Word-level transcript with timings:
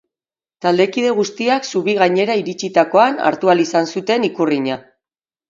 Taldekide 0.65 1.11
guztiak 1.19 1.67
zubi 1.73 1.95
gainera 1.99 2.39
iritsitakoan 2.41 3.21
hartu 3.33 3.53
ahal 3.53 3.63
izan 3.67 3.93
zuten 3.95 4.27
ikurrina. 4.31 4.81